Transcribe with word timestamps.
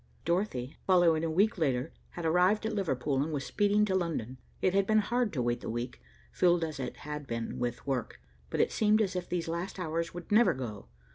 Dorothy, 0.25 0.77
following 0.87 1.23
a 1.23 1.29
week 1.29 1.59
later, 1.59 1.93
had 2.13 2.25
arrived 2.25 2.65
at 2.65 2.73
Liverpool 2.73 3.21
and 3.21 3.31
was 3.31 3.45
speeding 3.45 3.85
to 3.85 3.93
London. 3.93 4.39
It 4.59 4.73
had 4.73 4.87
been 4.87 4.97
hard 4.97 5.31
to 5.33 5.43
wait 5.43 5.61
the 5.61 5.69
week, 5.69 6.01
filled 6.31 6.63
as 6.63 6.79
it 6.79 6.97
had 6.97 7.27
been 7.27 7.59
with 7.59 7.85
work, 7.85 8.19
but 8.49 8.59
it 8.59 8.71
seemed 8.71 8.99
as 8.99 9.15
if 9.15 9.29
these 9.29 9.47
last 9.47 9.77
hours 9.77 10.11
would 10.11 10.31
never 10.31 10.55
go. 10.55 10.87